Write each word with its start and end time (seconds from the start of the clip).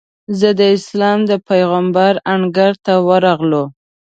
د 0.57 0.61
اسلام 0.77 1.19
د 1.29 1.31
پېغمبر 1.49 2.13
انګړ 2.33 2.71
ته 2.85 2.93
ورغلو. 3.07 3.63